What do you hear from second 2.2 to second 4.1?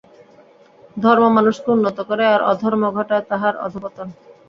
আর অধর্ম ঘটায় তাহার অধঃপতন।